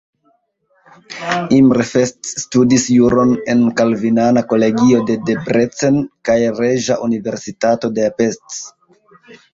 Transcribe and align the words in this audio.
Imre 1.57 1.85
Fest 1.89 2.31
studis 2.43 2.85
juron 2.95 3.33
en 3.55 3.61
kalvinana 3.81 4.43
kolegio 4.55 5.03
de 5.11 5.19
Debrecen 5.29 6.01
kaj 6.31 6.39
Reĝa 6.61 6.99
Universitato 7.09 7.93
de 8.01 8.09
Pest. 8.23 8.61